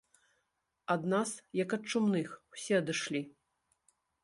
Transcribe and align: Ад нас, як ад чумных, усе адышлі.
Ад 0.93 1.01
нас, 1.13 1.33
як 1.63 1.77
ад 1.77 1.83
чумных, 1.93 2.27
усе 2.57 2.73
адышлі. 2.81 3.21